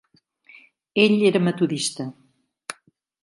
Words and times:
Ell 1.03 1.17
era 1.29 1.43
metodista. 1.47 2.05